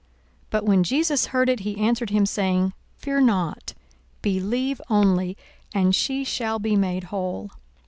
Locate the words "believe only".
4.23-5.37